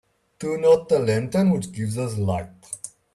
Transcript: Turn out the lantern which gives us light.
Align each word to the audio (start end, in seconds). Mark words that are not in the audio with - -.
Turn 0.39 0.65
out 0.65 0.89
the 0.89 0.97
lantern 0.97 1.51
which 1.51 1.71
gives 1.73 1.95
us 1.95 2.17
light. 2.17 2.49